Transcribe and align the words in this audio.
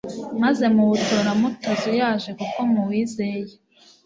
maze 0.41 0.65
muwutora 0.75 1.31
mutazuyaje 1.39 2.29
kuko 2.39 2.59
muwizeye 2.71 3.53